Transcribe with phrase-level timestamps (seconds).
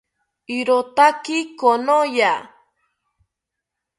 [0.57, 2.33] Irotaki konoya